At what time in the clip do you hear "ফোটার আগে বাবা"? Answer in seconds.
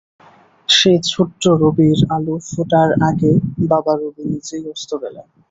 2.49-3.93